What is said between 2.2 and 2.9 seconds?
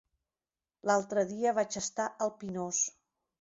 al Pinós.